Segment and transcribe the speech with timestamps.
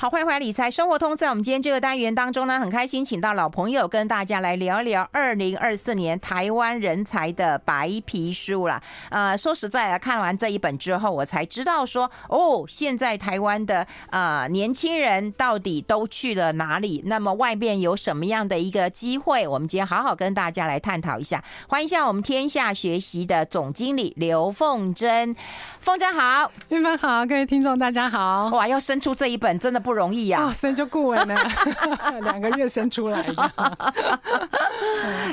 [0.00, 1.14] 好，欢迎回来理财生活通。
[1.14, 8.82] 在我们今天这个单元当中呢，很开心请到老朋友跟大家来聊一聊二零二四年台湾人才的白皮书啦。
[9.10, 17.02] 呃，说实在啊，看完这一本之后，我才知道说，哦，现在台湾的呃年轻人到底都去了哪里？
[17.04, 19.46] 那么外面有什么样的一个机会？
[19.46, 21.44] 我们今天好好跟大家来探讨一下。
[21.68, 25.36] 欢迎一下我们天下学习的总经理刘凤珍，
[25.78, 28.48] 凤珍好，你们好，各位听众大家好。
[28.48, 29.89] 哇，要生出这一本真的不。
[29.90, 31.34] 不容易呀、啊哦，生就顾问呢，
[32.22, 33.34] 两个月生出来的。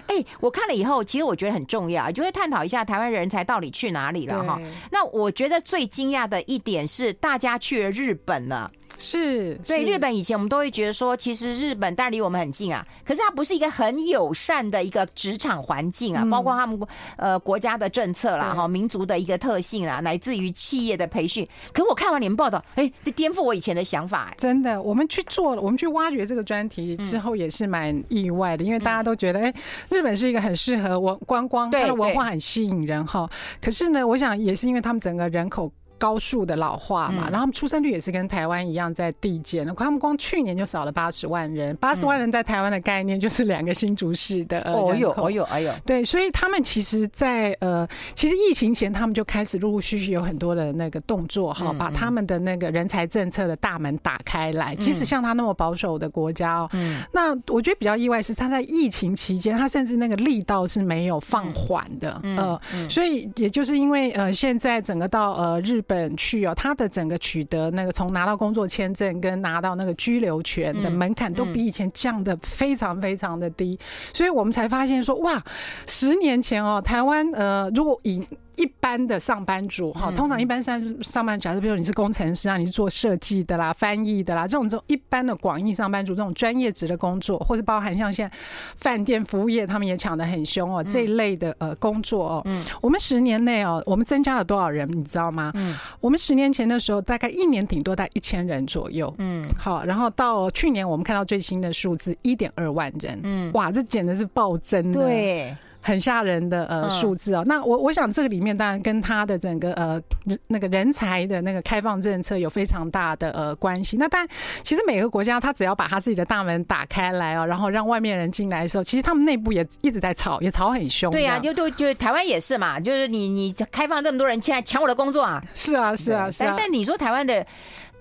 [0.07, 4.59] 哎、欸，我看了以后，其实我觉得很重要，就会探讨一下台湾人才到底去哪里了哈。
[4.89, 8.71] 那我觉得最惊讶的一点是，大家去了日本了。
[8.97, 16.79] 是对日本以前我们都会觉得说，其实日本当然离我们很近啊，可是它不是一个很友善的一个职场环境啊，包括他们
[17.15, 21.47] 呃国家的政策啦，哈，民族的一个特性啊，来自于企业的培训。
[21.71, 24.33] 可我看完你们报道，哎，这颠覆我以前的想法。
[24.37, 29.53] 真的，我们去做了，我们去挖掘这个专题之后，也是蛮意外的，因为大家都觉得，哎，
[29.89, 33.29] 日本是一个很适合文观光，它的文化很吸引人哈。
[33.61, 35.71] 可是呢，我想也是因为他们整个人口。
[35.97, 39.67] 高速的老化嘛，然后他们出生率也是跟台湾一样在递减。
[39.75, 44.59] 他们光去年就少了八十万人，八十万人在台湾的概念就是两个新竹市的。
[44.61, 54.75] 哦呦，哦呦，哎呦，对，所以他们其实在，在呃，其实疫情前他们就开始陆陆续续有很多的那个动作哈，把他们的那个人才政策的大门打开来。
[54.75, 56.69] 即使像他那么保守的国家哦，
[57.11, 62.59] 那我觉得比较意外是他在疫情期间，他甚至那个力道是没有放缓的，呃，
[62.89, 65.81] 所以也就是因为呃，现在整个到呃日。
[65.87, 73.79] 本去哦，他的整个取得那个从拿到工作签证跟拿到那个居留权的门槛都比以前降的非常非常的低，
[74.13, 75.41] 所以我们才发现说，哇，
[75.87, 78.21] 十年前哦，台湾呃，如果以
[78.57, 88.37] 一般的上班族哈，通常一般上上班族，比如你是工程师啊，你是做设计的啦、翻译的啦，这种这种一般的广义上班族，这种专业职的工作，或者包含像现在
[88.75, 95.51] 饭店服务业，他们也抢得很凶哦，这一类的呃工作哦，嗯，我们十年内哦，我们增加了多少人，你知道吗？
[95.55, 105.55] 嗯，我们十年前的时候，大概一年顶多在一千人左右，嗯，好，然后到去年我们看到最新的数字一点二万人，嗯，哇，这简直是暴增的，对。
[105.87, 110.01] 很吓人的呃数字啊，那我我想这个里面当然跟他的整个呃
[110.47, 113.95] 那个人才的那个开放政策有非常大的呃关系。
[113.95, 114.27] 那当然，
[114.63, 121.09] 其实每个国家他只要把他自己的大门打开来哦，然后让外面人进来的时候，其实他们内部也一直在吵，也吵很凶。
[121.09, 125.41] 对呀，就就就台湾也是嘛，就是你你开放这么多人进来抢我的工作啊。
[125.53, 126.47] 是啊是啊是啊。
[126.49, 127.45] 但但你说台湾的，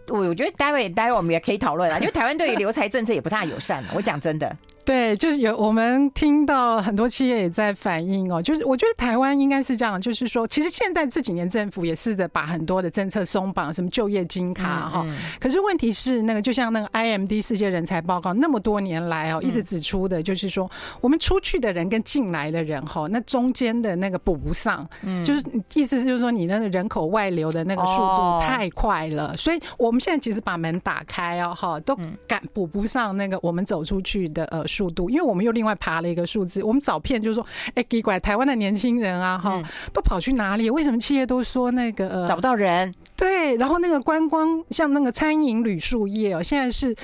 [0.08, 3.84] 我我觉得待会待会我们也可以讨论啊，因为台湾对于留才政策也不大友善。
[3.94, 4.56] 我讲真的。
[4.86, 15.04] 对，就是有我们听到很多企业也在反映哦，就是我觉得台湾应该是这样，就是说，其实现在这几年政府也试着把很多的政策松绑，什么就业金卡哈，
[15.40, 20.70] 可是问题是那个就像那个 IMD 世界人才报告那么多年来哦，一直指出的就是说，
[21.00, 31.98] 我们出去的人跟进来的人哈，那中间的那个补不上，嗯，就是意思就是说你那个人口外流的那个速度太快了，所以我们现在其实把门打开哦，哈，都
[32.28, 34.64] 赶补不上那个我们走出去的呃。
[34.76, 40.68] 速度，因为我们又另外爬了一个数字，我们找片就是说，哎，奇怪，台湾的年轻人啊，哈，都跑去哪里？
[40.68, 42.92] 为什么企业都说那个、呃、找不到人？
[43.16, 46.94] 对，然后那个观光，像那个餐饮旅宿业哦，现在是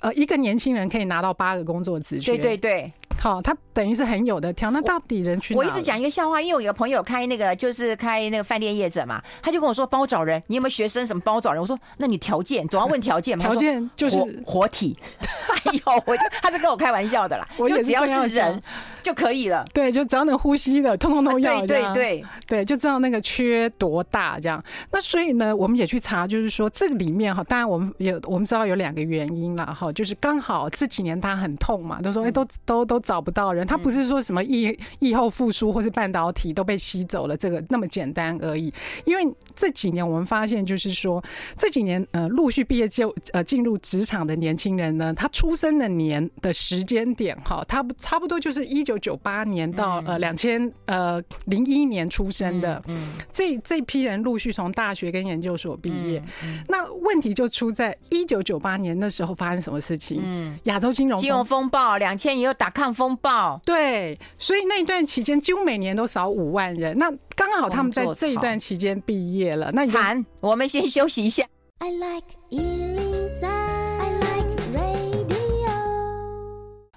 [0.00, 2.32] 呃一个年轻人可以拿到八个工作职缺。
[2.32, 2.92] 对对对。
[3.18, 4.72] 好，他等于是很有的挑。
[4.72, 5.58] 那到底人去哪？
[5.58, 11.60] 我一直讲一个笑话，因为我有个朋友开那个就是开那个饭店业者嘛，他就跟我说，帮我找人，你有没有学生什么帮我找人？
[11.60, 13.44] 我说那你条件总要问条件嘛。
[13.44, 14.98] 条件就是活，活体。
[15.64, 18.60] 哎呦，我就他是跟我开玩笑的啦，我就只要是人
[19.02, 19.64] 就可以了。
[19.72, 21.60] 对，就只要能呼吸的，通通都要。
[21.60, 24.62] 对对对对，就知道那个缺多大这样。
[24.90, 33.12] 那所以呢，我们也去查，就是说这个里面哈，当然我们有我们知道有两个原因了哈，就是刚好这几年他很痛嘛，都说哎都都都找。
[33.12, 38.72] 找不到人，他不是说什么疫疫后复苏或是半导体都被吸走了，这个那么简单而已。
[39.04, 39.22] 因为
[39.54, 41.22] 这几年我们发现，就是说
[41.58, 56.22] 这几年呃陆续毕业就呃进入职场的年轻人呢，他出生的年的时间点哈，他差不多就是一九九八年到呃两千呃零一年出生的，嗯这这批人陆续从大学跟研究所毕业，
[56.66, 60.18] 那问题就出在一九九八年的时候发生什么事情？
[60.24, 63.02] 嗯，亚洲金融金融风暴，两千也有打抗风。
[63.02, 66.96] 风暴对，所以那一段期间几乎每年都少五万人。
[66.96, 69.72] 那刚好他们在这一段期间毕业了。
[69.72, 71.44] 那惨，我们先休息一下。
[71.80, 73.11] I like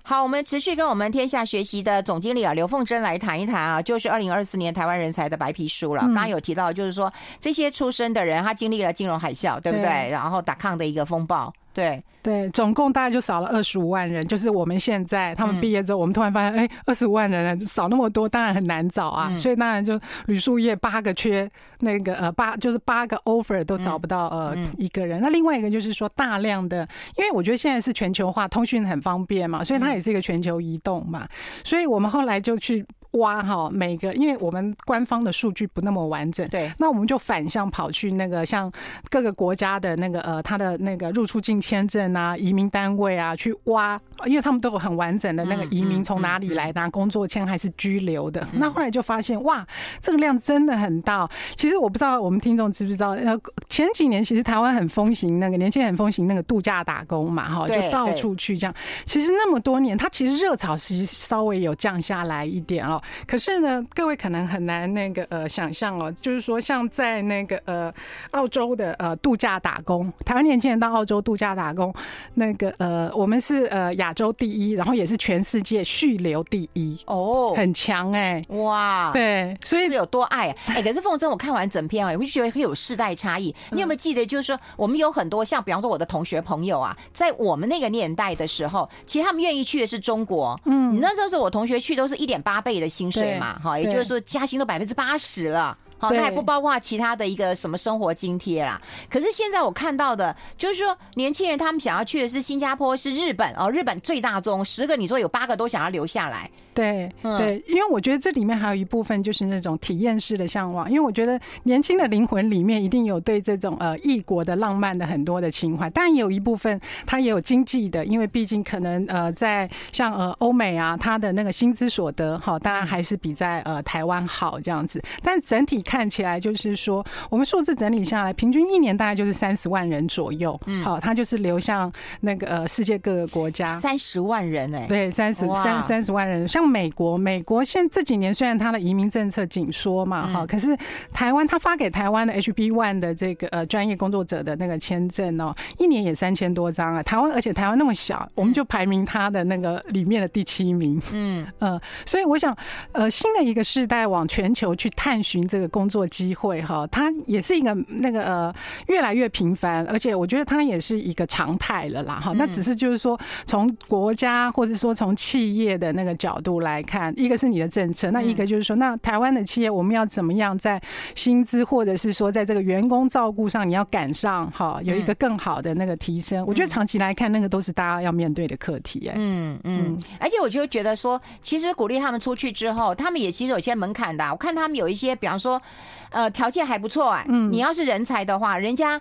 [0.07, 6.01] 好，我们持续跟我们天下学习的总经理啊刘凤珍来谈一谈啊，就是二零二四年台湾人才的白皮书了。
[6.01, 10.11] 刚刚有提到，就是说这些出生的人，他经历了金融海啸，对不对？
[10.11, 11.51] 然后打抗的一个风暴。
[11.75, 14.25] 对对，总共大概就少了二十五万人。
[14.25, 19.36] 就是我们现在他们毕业之后，我们突然发现，哎，二十五万人少那么多，当然很难找啊。
[19.38, 21.48] 所以当然就旅宿业八个缺，
[21.81, 25.22] 那个呃八就是八个 offer 都找不到呃一个人。
[25.22, 26.88] 那另外一个就是说大量的，
[27.18, 31.27] 因为我觉得现在是全球化，通讯很方便嘛，所以它也是一个全球移动嘛。
[31.63, 32.83] 所以我们后来就去。
[33.15, 38.71] 挖哈每个，因为我们官方的数据不那么完整，对，那我们就反向跑去那个像
[39.09, 48.45] 各个国家的那个呃，他的那个入出境签证啊、移民单位啊，去挖，因为他们都有很完整的那个移民从哪里来，拿工作签还是居留的。
[48.53, 49.65] 那后来就发现哇，
[50.01, 51.29] 这个量真的很大。
[51.56, 53.38] 其实我不知道我们听众知不知道，呃，
[53.69, 58.75] 前几年其实台湾很风行那个年轻人很风行那个度假打工嘛，哈，就到处去这样。
[59.06, 63.01] 其实那么多年，它其实热潮其实稍微有降下来一点哦。
[63.27, 67.93] 可是呢，各位可能很难那个呃想象哦，就是说像在那个呃
[68.31, 71.93] 澳洲的呃度假打工，台湾年轻人到澳洲度假打工，
[72.35, 76.99] 那个呃我们是呃亚洲第一，然后也是全世界续留第一。
[77.05, 80.55] 哦，很强哎，哇，对，所以是有多爱。
[80.67, 83.53] 哎，可是凤珍我看完整篇啊，我就觉得很有世代差异。
[83.71, 93.36] 你有没有记得，就是说我们有很多像比方说我的同学朋友啊，在我们那个年代的时候，其实他们愿意去的是中国，嗯，你那时候是我同学去都是一点八倍的薪水。
[93.39, 98.81] 嘛，哈，也就是说加薪都百分之八十了，好，那还不包括其他的一个什么生活津贴啦。
[99.09, 106.50] 可是现在我看到的，就是说年轻人他们想要去的是新加坡，是日本哦，日本最大宗，十个你说有八个都想要留下来。
[106.75, 131.89] 对对，因为我觉得这里面还有一部分就是那种体验式的向往，因为我觉得年轻的灵魂里面一定有对这种呃异国的浪漫的很多的情怀，但也有一部分它也有经济的，因为毕竟可能呃在像呃欧美啊，它的那个薪资所得哈，当然还是比在呃台湾好这样子，但整体看起来就是说，我们数字整理下来，平均一年大概就是三十万人左右，嗯，好，它就是流向
[132.19, 136.64] 那个呃世界各个国家，三十万人哎，对，三十三三十万人，像。
[136.65, 140.75] 美国，美国现这几年虽然它的移民政策紧缩嘛，哈，可是
[141.13, 147.03] 台湾它发给台湾的 HB One 的这个呃专业工作者的那个签证哦，一年也三千多张啊。
[147.03, 151.01] 台湾而且台湾那么小，我们就排名它的那个里面的第七名。
[151.12, 152.56] 嗯 呃，所以我想，
[152.94, 158.56] 呃，新的一个世代往全球去探寻这个工作机会哈，它也是一个那个呃
[158.88, 162.33] 越来越频繁，而且我觉得它也是一个常态了啦哈。
[162.35, 166.54] 那只是就是说从国家或者说从企业的那个角度。
[166.61, 170.81] 来看，一个是你的政策，那一个就是说，那台湾的企业我们要怎么样在
[171.15, 176.45] 薪资或者是说在这个员工照顾上，你要赶上哈，有一个更好的那个提升。
[176.45, 179.07] 我觉得长期来看，那个都是大家要面对的课题。
[179.07, 184.25] 哎，嗯嗯，而且我就觉得说，其实鼓励他们出去之后，他们也其实有些门槛的。
[184.31, 185.61] 我看他们有一些，比方说，
[186.09, 187.25] 呃，条件还不错哎。
[187.29, 188.99] 嗯，你要是人才的话，人家。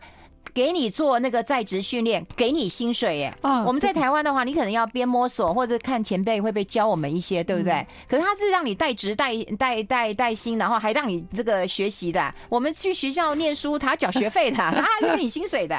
[0.54, 3.34] 给你做那个在职训练，给你薪水耶。
[3.66, 7.84] 我们在台湾的话，你可能要边摸索或者看前辈会不会教我们一些，对不对？
[8.08, 12.32] 可是他是让你带职带带带带薪，然后还让你这个学习的。
[12.48, 15.76] 我们去学校念书，他要缴学费的， 他还是给你薪水的。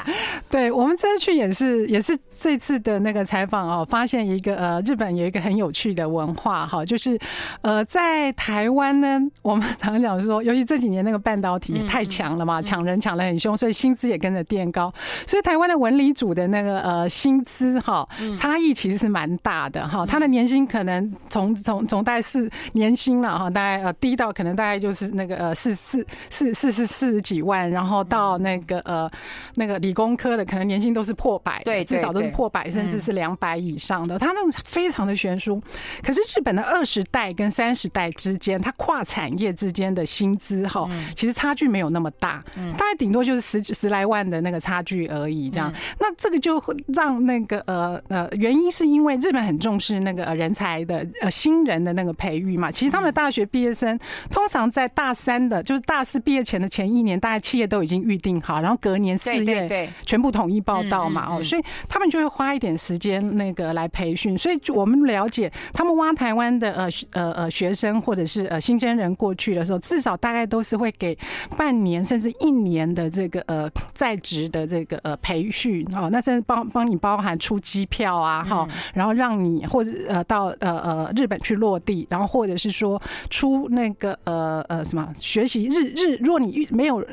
[0.49, 7.17] 对，我们这次去也是也是这次的那个采访哦，发现一个呃，日本有一个很有趣的文化哈，就是
[7.61, 14.64] 呃，在台湾呢，我们常常讲说，尤其这几年那个半导体太强了嘛，抢人抢的很凶，所以薪资也跟着垫。
[14.71, 14.93] 高，
[15.25, 18.07] 所以台湾的文理组的那个呃薪资哈
[18.37, 29.09] 差异其实是蛮大的哈，他的年薪可能从从从大概是年薪了哈，大概呃低到可能大概就是那个呃四四四四四四十几万，然后到那个呃
[29.55, 35.61] 那个理工科的可能年薪都是破百，对，至少都是破百，甚至是两百以上的，他那种非常的悬殊。
[36.03, 42.43] 可是日本的二十代跟三十代之间，它跨产业之间的薪资哈，其实差距没有那么大，
[42.77, 44.54] 大概顶多就是十十来万的那个。
[44.59, 52.71] 差距而已，这样，那这个就会让那个呃呃，原因是因为日本很重视那个人才的呃新人的那个培育嘛。
[52.71, 53.97] 其实他们的大学毕业生
[54.29, 61.35] 通常在大三的，就是大四毕业前的前一年，大概企业都已经预定好，然后隔年四月对全部统一报到嘛。
[61.35, 64.37] 哦，所以他们就会花一点时间那个来培训。
[64.37, 71.17] 所以我们了解，他们挖台湾的呃呃呃学生或者是呃新鲜人过去的时候，至少大概都是会给
[71.57, 74.44] 半年甚至一年的这个呃在职。
[74.49, 87.05] 的这个呃培训哦，那甚至帮帮你包含出机票啊哈，然后让你或者呃到呃呃日本去落地，然后或者是说出那个呃呃什么学习日日，如果你没有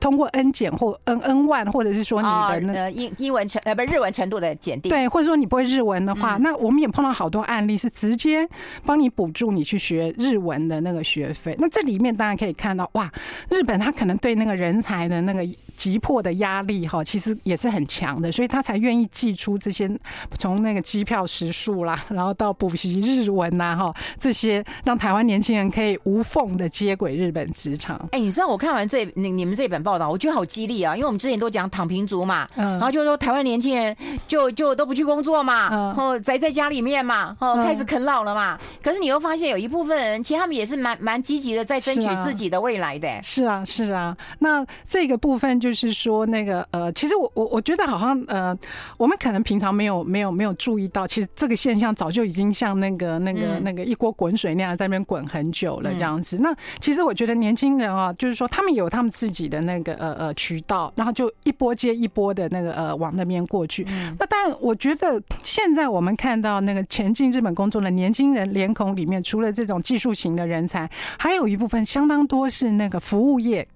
[0.00, 8.48] 通过 N 检或 N N one，或者是说你的那个英英文程呃不日文程度的检定，对，或者说你不会日文的话，那我们也碰到好多案例是直接
[8.84, 11.54] 帮你补助你去学日文的那个学费。
[11.58, 13.10] 那这里面当然可以看到，哇，
[13.50, 19.90] 日本他可能对那个人才的那个急迫的压力哈，其实也是很强的，所以他才愿意寄出这些
[20.38, 28.08] 从那个机票食宿啦，然后到补习日文呐哈，这些让台湾年轻人可以无缝的接轨日本职场。
[28.12, 38.58] 哎，你知道我看完这你你们这本报道，我觉得好激励啊，因为我们之前都讲躺平族嘛，嗯，然后就说台湾年轻人就就都不去工作嘛，嗯，然后宅在家里面嘛，哦，开始啃老了嘛。
[38.82, 43.08] 可是你又发现有一部分的人，其实他们也是蛮蛮积极的，在争取自己的未来的。
[43.22, 44.16] 是啊，是啊。
[44.38, 48.56] 那这个部分就是说，那个呃，其实我我我觉得好像呃，
[48.96, 56.38] 我们可能平常没有没有没有注意到，其实这个现象早就已经像那个那个那个一锅滚水那样在那边滚很久了这样子。
[56.40, 63.86] 那其实我觉得年轻人啊，就是说他们有他们自己的那个呃呃渠道，然后就一波接一波的那个呃往那边过去。
[64.18, 70.88] 那但我觉得现在我们看到那个前进日本工作的年轻人脸孔里面，除了这种技术型的人才，
[71.18, 73.66] 还有一部分相当多是那个服务业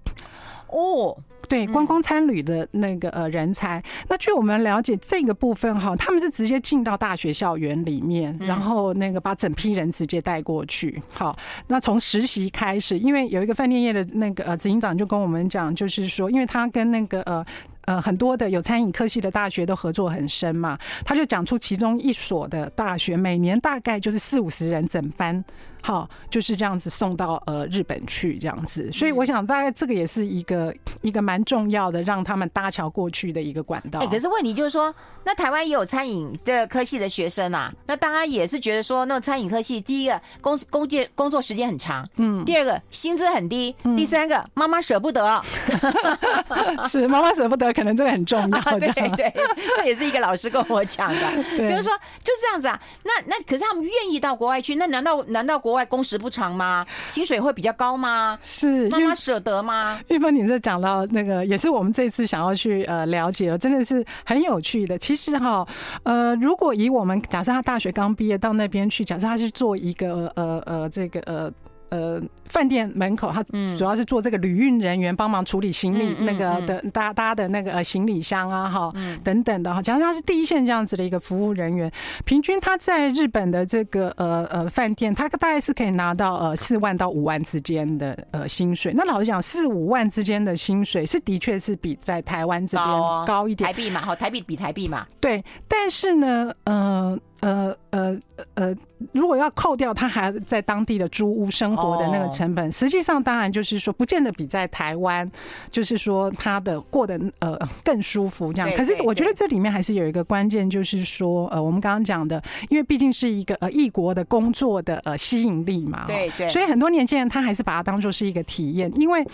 [0.73, 1.15] 哦。
[1.49, 10.99] 对，观光参旅的那个呃人才，那据我们了解，这个部分哈，他们是直接进到大学校园里面，然后那个把整批人直接带过去。
[11.13, 11.37] 好，
[11.67, 17.45] 那从实习开始，因为有一个饭店业的那个呃执行长就跟我们讲，就是说，因为他跟那个呃
[17.81, 25.43] 呃很多的有餐饮科系的大学都合作很深嘛，他就讲出其中一所的大学每年大概就是四五十人整班。
[25.83, 33.99] 好，就是这样子送到呃日本去这样子，所以我想大概这个也是一个一个蛮重要的让他们搭桥过去的一个管道。
[33.99, 45.41] 哎，可是问题就是说，那台湾也有餐饮的科系的学生啊，那大家也是觉得说，那餐饮科系第一个工工作工作时间很长，嗯，第二个薪资很低，第三个妈妈舍不得，
[46.89, 48.79] 是妈妈舍不得，可能这个很重要。
[48.79, 49.33] 对对，
[49.77, 51.91] 这也是一个老师跟我讲的， 就是说
[52.23, 52.79] 就是这样子啊。
[53.03, 56.85] 那那可是他们愿意到国外去，那难道难道国国外工时不长吗？
[57.07, 58.37] 薪水会比较高吗？
[58.43, 59.99] 是妈妈舍得吗？
[60.09, 64.95] 玉芬，你这讲到那个，也是我们这次想要去呃了解了，真的是很有趣的。
[64.99, 65.67] 其实哈，
[66.03, 71.51] 呃，如果以我们假设他大学刚毕业到那边去，假设他是做一个呃呃这个呃。
[71.93, 73.43] 呃，饭店门口，他
[73.77, 78.91] 主要是做这个旅运人员，帮忙处理行李那个的搭搭的那个呃行李箱啊，哈，
[79.23, 79.79] 等等的哈。
[79.79, 81.91] 假如他是第一线这样子的一个服务人员，
[82.25, 88.91] 平均他在日本的这个呃呃饭店，他大概是可以拿到呃四万到五万之间的呃薪水。
[88.95, 92.87] 那老实讲，四五万之间的薪水是的确是比在台湾这边
[93.27, 95.43] 高一点，台币嘛，好，台币比台币嘛，对。
[95.67, 97.15] 但是呢，呃。
[97.43, 98.17] 呃呃
[98.53, 98.73] 呃，
[99.11, 105.29] 如果要扣掉他还在当地的租屋生活的那个成本，实际上当然就是说，不见得比在台湾，
[105.69, 108.71] 就是说他的过得呃更舒服这样。
[108.77, 116.49] 可是我觉得这里面还是有一个关键，就是说呃，我们刚刚讲的，因为毕竟是一个呃异国的工作的呃吸引力嘛，对对。
[116.49, 119.25] 所以很多年轻人他还是把它当做是一个体验，因为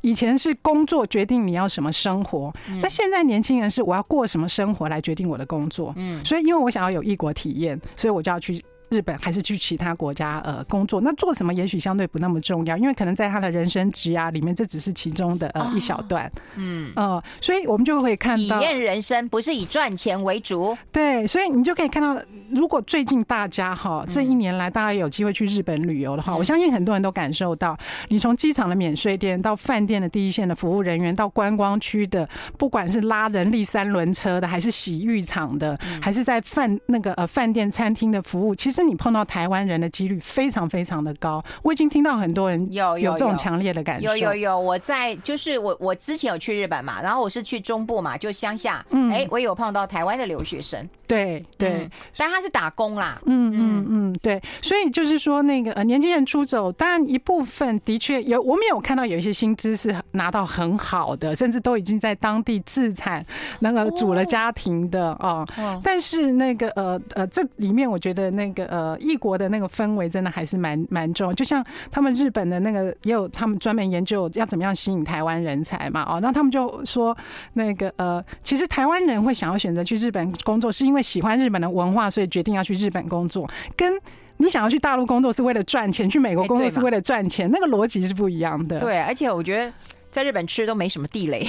[0.00, 5.92] 以前是工作决定你要什么生活，那现在年轻人是我要过什么生活来决定我的工作。
[5.96, 7.78] 嗯，所以因为我想要有异国体验。
[7.96, 8.64] 所以我就要去。
[8.90, 16.90] 日本还是去其他国家呃工作，那做什么也许相对不那么重要，因为可能在他的人生职涯里面，这只是其中的呃一小段，嗯。
[16.96, 22.18] 呃，所以我们就会看到体验人生不是以赚钱为主，对，所以你就可以看到，
[22.50, 27.76] 如果最近大家哈这一年来大家有机会去日本旅游的话，我相信很多人都感受到，
[28.08, 32.26] 你从机场的免税店到饭店的第一线的服务人员，到观光区的
[32.56, 38.77] 不管是拉人力三轮车的，还是洗浴场的，还是在饭那个呃饭店餐厅的服务，其实。
[38.82, 44.16] 是你碰到台湾人的几率非常非常的高，我已经听到很多人有有这种强烈的感受。
[44.16, 63.26] 有有有，我在就是我我之前有去日本嘛，然后我是去中部嘛，就乡下，嗯，哎，我有碰到台湾的留学生，对对，但他是打工啦，嗯嗯嗯，对，所以就是说那个呃年轻人出走，当然一部分的确有，我们有看到有一些薪资是拿到很好的，甚至都已经在当地自产
[63.58, 65.44] 那个组了家庭的啊，
[65.82, 68.67] 但是那个呃呃这里面我觉得那个。
[68.68, 77.16] 呃，异国的那个氛围真的还是蛮蛮重要，就像他们日本的那个也有他们专门研究要怎么样吸引台湾人才嘛，哦，那他们就说
[77.54, 83.98] 那个呃，其实台湾人会想要选择去日本工作，是因为喜欢日本的文化，所以决定要去日本工作，跟
[84.36, 88.78] 你想要去大陆工作是为了赚钱，去美国工作是为了赚钱，那个逻辑是不一样的。
[88.78, 89.72] 对，而且我觉得
[90.10, 91.46] 在日本吃都没什么地雷。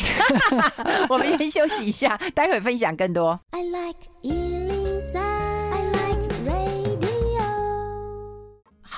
[1.07, 3.39] 我们先休息一下，待会分享更多。
[3.51, 4.58] I like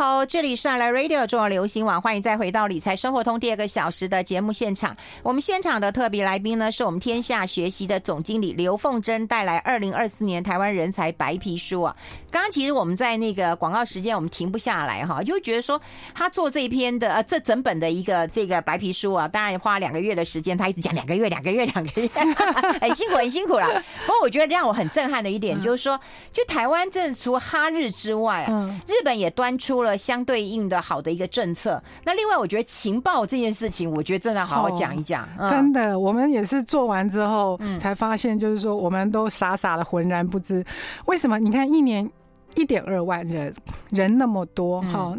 [0.02, 4.98] 好，这里是爱来 Radio 中国流行网，欢迎再回到理财生活通第二个小时的节目现场。
[5.22, 11.96] 我们现场的特别来宾呢，是我们天下学习的总经理刘凤珍带来二零二四年台湾人才白皮书啊。
[12.32, 15.80] 刚刚其实我们在那个广告时间，我们停不下来哈，就觉得说
[16.16, 22.10] 他做这一篇的呃这整本的一个这个白皮书啊，当然花两个月的时间，他一直讲两个月，两个月，两个月，
[22.82, 23.68] 很辛苦，很辛苦了。
[24.08, 26.00] 不过我觉得让我很震撼的一点就是说，
[26.34, 31.82] 就台湾这除哈日之外啊，日本也端出了相对应的好的一个政策。
[32.04, 35.28] 那另外，我觉得情报这件事情，我觉得真的好好讲一讲。
[35.50, 40.66] 真的，我们也是做完之后才发现，就是说我们都傻傻的浑然不知
[41.06, 41.40] 为什么。
[41.40, 42.10] 你看，一年
[42.56, 43.54] 一点二万人，
[43.90, 45.18] 人那么多，哈。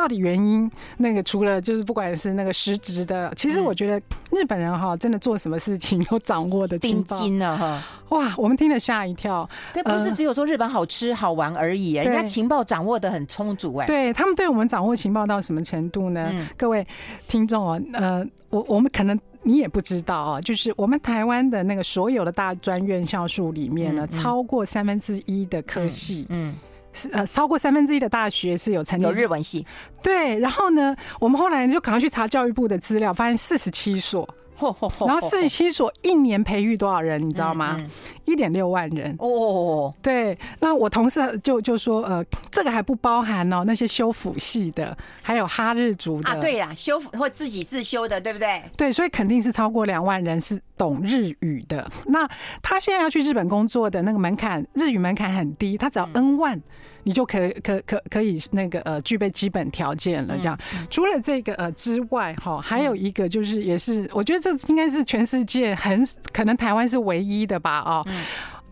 [0.00, 9.46] 到底原因那个除了就是不管是那个实质的，其实我觉得日本人哈真的做什么事情有掌握的情报，精了哈哇，我们听了吓一跳。
[9.74, 13.86] 对，不是只有说日本好吃好玩而已，人家情报掌握的很充足哎。
[13.86, 16.32] 对他们对我们掌握情报到什么程度呢？
[16.56, 16.86] 各位
[17.28, 26.54] 听众啊，呃，我我们可能你也不知道啊，就是我们台湾的那个所有的大专院校数里面呢，超过三分之一的科系，嗯。
[26.54, 26.69] 是
[27.12, 29.66] 呃，超过三分之一的大学是有成立有日文系，
[30.02, 30.38] 对。
[30.38, 34.28] 然后呢，我们后来就赶快去查教育部的资料，发现四十七所，
[35.06, 37.80] 然后四十七所一年培育多少人，你知道吗？
[38.24, 39.92] 一点六万人哦。
[40.02, 46.34] 对，那我同事就就说，呃，这个还不包含哦那些修辅系的，还有哈日族的啊。
[46.36, 48.62] 对呀，修辅或自己自修的，对不对？
[48.76, 51.90] 对，所以肯定是超过两万人是懂日语的。
[52.06, 52.28] 那
[52.62, 56.60] 他现在要去日本工作的那个门槛，日语门槛很低，他只要 N 万。
[57.02, 60.58] 你就可可可可以那个呃具备基本条件了，这样。
[60.90, 68.06] 除了这个呃之外，哈，还有一个就是也是，我觉得这应该是全世界很可能台湾是唯一的吧，哦，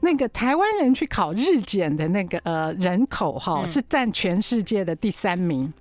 [0.00, 5.73] 那个台湾人去考日检的那个呃人口哈是占全世界的第三名。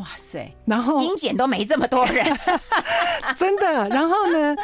[0.00, 0.50] 哇塞！
[0.64, 2.24] 然后英检都没这么多人，
[3.36, 3.86] 真的。
[3.90, 4.56] 然后呢，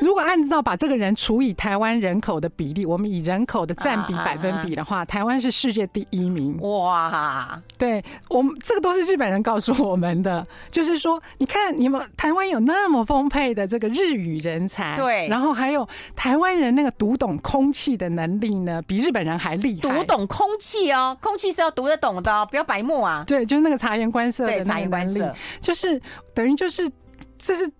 [0.00, 6.56] 如果按照把这个人除以台湾人口的比例，我们以人口的占比百分比的话，台湾是世界第一名。
[6.60, 7.60] 哇！
[7.76, 19.80] 对，我们这个都是日本人告诉我们的，就是说，你看你们台湾有那么丰沛的这个日语人才，对，然后还有台湾人那个读懂空气的能力呢，比日本人还厉害。
[19.80, 23.24] 读懂空气哦，空气是要读得懂的哦，不要白目啊。
[23.26, 24.83] 对，就是那个察言观色的那
[25.14, 25.26] 个。
[25.26, 26.00] 能力就是
[26.32, 26.90] 等于就是，
[27.38, 27.70] 这是。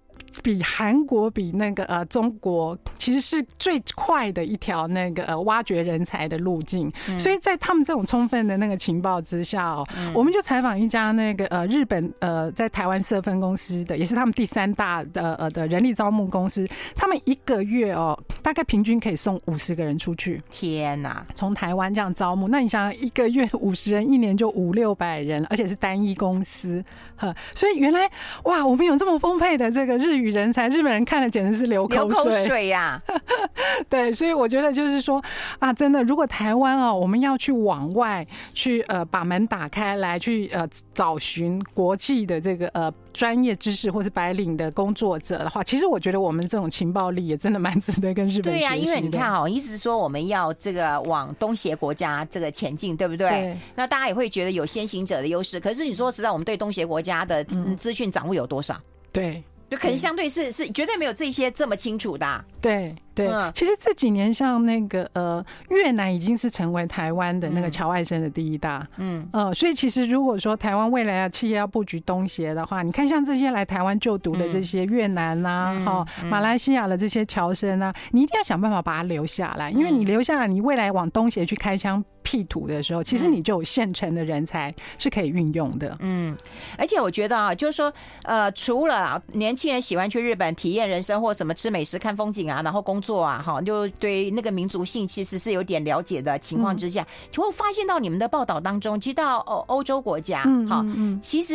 [0.42, 20.42] 比韩国比那个呃中国其实是最快的一条那个呃挖掘人才的路径，所以在他们这种充分的那个情报之下哦，我们就采访一家那个呃日本呃在台湾设分公司的，也是他们第三大的呃的人力招募公司，他们一个月哦大概平均可以送五十个人出去。
[20.50, 26.84] 天哪，从台湾这样招募，那你想一个月五十人，一年就五六百人，而且是单一公司，
[27.16, 28.10] 呵，所以原来
[28.44, 30.23] 哇，我们有这么丰沛的这个日语。
[30.24, 32.10] 与人才，日本人看了简直是流口
[32.46, 33.00] 水呀！
[33.90, 35.22] 对，所以我觉得就是说
[35.58, 48.52] 啊，真的，如果台湾啊，我们要去往外去呃，把门打开来去呃，找寻国际的这个呃专业知识或是白领的工作者的话，其实我觉得我们这种情报力也真的蛮值得跟日本。
[48.52, 53.28] 对呀， 因为你看哦，意思是说我们要这个往东协国家这个前进，对不对？
[53.28, 53.58] 对。
[53.74, 55.60] 那大家也会觉得有先行者的优势。
[55.60, 57.44] 可是你说实在，我们对东协国家的
[57.76, 58.80] 资讯掌握有多少？
[59.12, 59.42] 对。
[59.74, 62.94] 就可能相对是是绝对没有这些这么清楚的，啊，对。
[63.14, 69.28] 对，其实这几年像那个呃越南已经是成为台湾的那个侨外生的第一大，嗯。
[69.32, 86.36] 呃，所以其实如果说台湾未来要企业要布局东协的话，你看像这些来台湾就读的这些越南呐，哈马来西亚的这些侨生啊，你一定要想办法把它留下来，因为你留下来，你未来往东协去开疆辟土的时候，其实你就有现成的人才是可以运用的，嗯，
[86.76, 87.92] 而且我觉得啊，就是说
[88.24, 93.03] 呃，除了年轻人喜欢去日本体验人生或什么吃美食、看风景啊，然后工。
[93.04, 100.84] 做啊，哈，就对那个民族性其实是有点了解的情况之下，就会发现到你们的报道当中，其实到欧欧洲国家，哈，
[101.20, 101.54] 其实。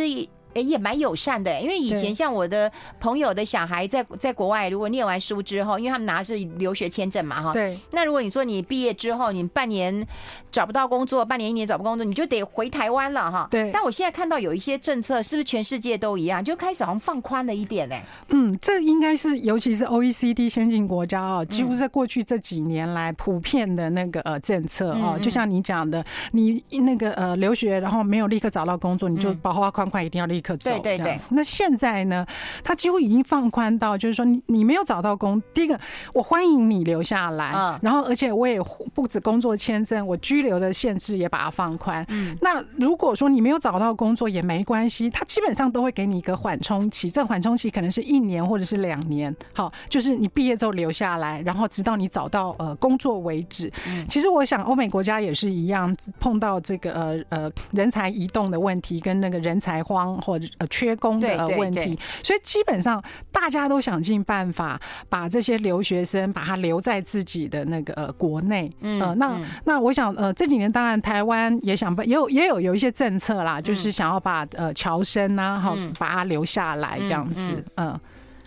[0.54, 7.78] 哎，也蛮友善的，因为以前像我的朋友的小孩在在国外，如果念完书之后，因为他们拿的是留学签证嘛，哈，对。
[7.92, 10.04] 那如果你说你毕业之后，你半年
[10.50, 13.46] 找不到工作，半年一年找不到工作，你就得回台湾了，哈。
[13.48, 13.70] 对。
[13.72, 17.96] 但我现在看到有一些政策，是不是全世界都一样，就开始好像放宽了一点呢？
[18.30, 30.39] 嗯，这应该是尤其是 OECD 先进国家啊，几乎在过去这几年来普遍的那个呃政策啊，就像你讲的，你那个呃留学然后没有立刻找到工作，你就包花宽宽一定要立。
[30.40, 30.70] 立刻走。
[30.70, 31.20] 对对对。
[31.28, 32.26] 那现在呢，
[32.64, 35.78] 他几乎已经放宽到，就是说你你没有找到工，第一个
[36.14, 38.58] 我欢迎你留下来，嗯，然后而且我也
[38.94, 42.04] 不止工作签证，我居留的限制也把它放宽。
[42.08, 53.70] 嗯，那如果说你没有找到工作也没关系，他基本上都会给你一个缓冲期，这个缓冲期可能是一年或者是两年，好，就是你毕业之后留下来，然后直到你找到呃工作为止。
[53.86, 68.70] 嗯，其实我想欧美国家也是一样，碰到这个呃呃人才移动的问题跟那个人才荒或者呃缺工的问题，所以基本上大家都想尽办法把这些留学生把他留在自己的那个呃国内。
[68.80, 77.98] 嗯，呃，那那我想呃这几年当然台湾也想办也有也有有一些政策啦，就是想要把呃侨生呐哈把他留下来这样子，嗯。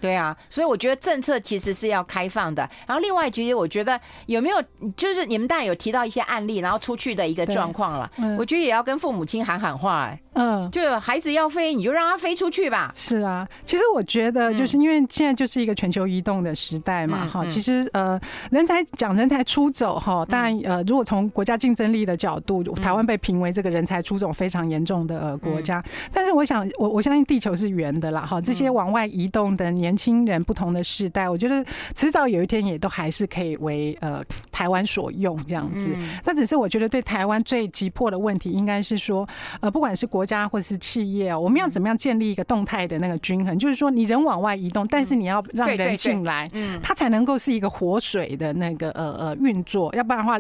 [0.04, 2.70] 对啊，所以我觉得政策其实是要开放的。
[2.86, 4.62] 然后另外，其实我觉得有没有，
[4.98, 8.12] 就是你们当然有提到一些案例，然后出去的一个状况了。
[8.18, 10.20] 嗯，我觉得也要跟父母亲喊喊话，哎。
[10.34, 12.94] 嗯，就孩子要飞，你就让他飞出去吧。
[12.96, 17.50] 是啊，其实我觉得就是因为现在就是一个全球移动的时代嘛，哈、嗯。
[17.50, 18.20] 其实呃，
[18.50, 25.84] 人才讲人才出走哈，当然呃，如果从国家竞争力的角度，台湾被评为这个人才出走非常严重的呃国家。
[26.12, 28.42] 但是我想，我我相信地球是圆的啦，哈。
[28.42, 31.64] 这些往外移动的年轻人，不同的世代，我觉得
[31.96, 35.96] 迟早有一天也都还是可以为呃台湾所用这样子。
[36.26, 39.28] 那只是我觉得对台湾最急迫的问题，应该是说
[39.62, 43.60] 呃，不管是国国家或者是企业，我们要怎么样建立一个动态的那个均衡？
[43.60, 50.40] 就是说，你人往外移动，但是你要让人进来，嗯，它才能够是一个活水的那个呃呃运作，要不然的话，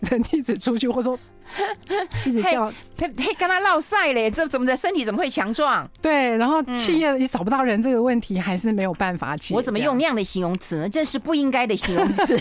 [0.00, 1.18] 人一直出去，或者说。
[2.26, 5.88] 一直叫他他跟他闹赛嘞，这怎么的身体怎么会强壮？
[6.02, 9.54] 对，然后企业也找不到人，这个问题还是没有办法解决。
[9.54, 10.88] 我怎么用那样的形容词呢？
[10.88, 12.36] 这是不应该的形容词。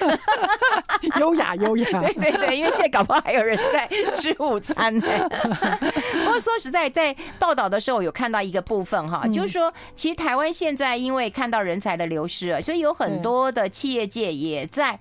[1.19, 5.05] 优 雅优雅，对对对，因为现在搞不好还有人在吃午餐呢。
[6.25, 14.99] 不过说实在，在报道的时候有看到一个部分哈，就是说，其实台湾现在因为看到人才的流失，所以有很多的企业界也在。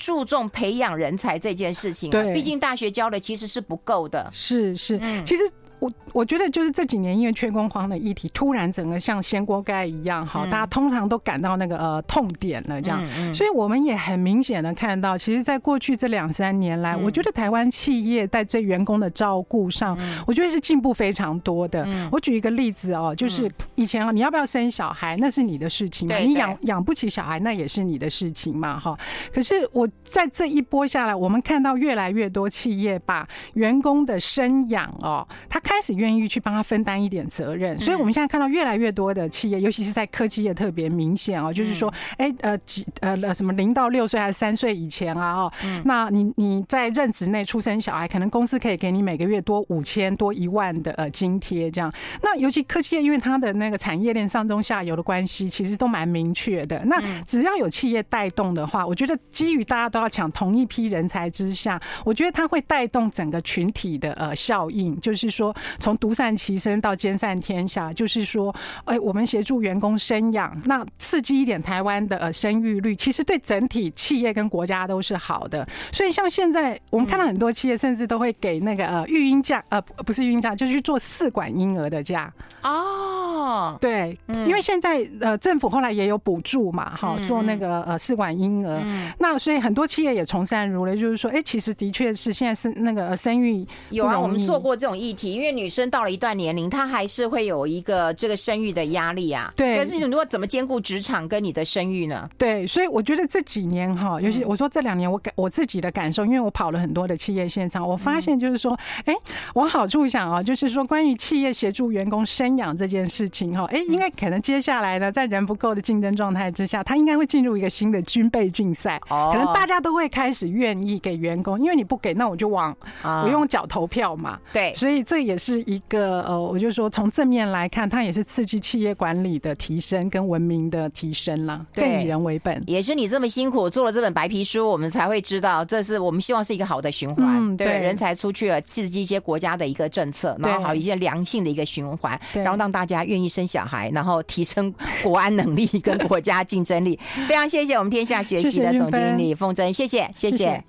[0.00, 4.28] 注重培养人才这件事情，对，毕竟大学教的其实是不够的。
[4.32, 5.42] 是是，其实。
[5.80, 13.00] 我我觉得就是这几年因为缺工荒的议题，突然整个像掀锅盖一样，好，大家通常都感到那个呃痛点了，这样，
[13.34, 21.88] 所以我们也很明显的看到，其实，在过去这两三年来，我觉得台湾企业在对员工的照顾上，我觉得是进步非常多的。
[22.12, 28.94] 我举一个例子哦，就是以前啊，你要不要生小孩，那是你的事情嘛，你养养不起小孩，那也是你的事情嘛，哈。
[29.32, 35.58] 可是我在这一波下来，我们看到越来越多企业把员工的生养哦，他。
[35.70, 45.32] 开始愿意去帮他分担一点责任，所以我们现在看到越来越多的企业，尤其是在科技业特别明显哦，就是说，哎，呃，几呃呃什么零到六岁还是三岁以前啊？
[45.36, 45.52] 哦，
[45.84, 51.90] 那你你在任职内出生小孩，可能公司可以给你每个月多五千多一万的呃津贴这样。
[52.20, 56.84] 那尤其科技业，因为它的那个产业链上中下游的关系，其实都蛮明确的。
[56.84, 65.54] 那只要有企业带动的话，我觉得基于大家都要抢同一批人才之下，我觉得它会带动整个群体的呃效应，就是说。
[65.78, 75.68] 从独善其身到兼善天下，就是说，哎，我们协助员工生养，那刺激一点台湾的呃生育率，其实对整体企业跟国家都是好的。
[75.92, 82.32] 所以像现在我们看到很多企业甚至都会给那个呃育婴假，呃不是育婴假，就是去做试管婴儿的假。
[82.62, 88.82] 哦，对，因为现在呃政府后来也有补助嘛，哈，做那个呃试管婴儿。
[89.18, 95.49] 那所以很多企业也从善如流，就是说，哎，其实的确是现在是那个生育有啊，我们做过这种议题，因为。
[95.52, 99.52] 女生到了一段年龄，她还是会有一个这个生育的压力啊。
[99.56, 102.28] 对，可是你如果怎么兼顾职场跟你的生育呢？
[102.38, 109.14] 对，所以我觉得这几年哈，尤其我说这两年，我感我自己的感受，因为我跑了很多的企业现场，我发现就是说，哎，
[109.54, 119.00] 往好处想啊，就是说关于企业协助员工生养这件事情哈，哎，应该可能接下来呢，在人不够的竞争状态之下，他应该会进入一个新的军备竞赛。
[119.08, 124.38] 哦可能大家都会开始愿意给员工，因为你不给，那我就往我用脚投票嘛。
[124.52, 125.39] 对，所以这也。
[125.40, 131.64] 是一个呃，我就说从正面来看，它也是刺激企业管理的提升跟文明的提升啦。
[131.72, 137.26] 对，更以人为本，也是你这么辛苦做了这本白皮书，我们才会知道，这是我们希望是一个好的循环。
[137.26, 144.72] 嗯，对，人才出去了，刺激一些国家的一个政策，然后好一些良性的一个循环，然后让大家愿意生小孩，然后提升
[145.02, 146.98] 国安能力跟国家竞争力。
[147.26, 150.10] 非常谢谢我们天下学习的总经理凤珍，谢谢。
[150.14, 150.62] 谢谢。